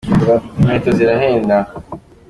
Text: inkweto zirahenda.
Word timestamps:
inkweto 0.57 0.89
zirahenda. 0.97 1.57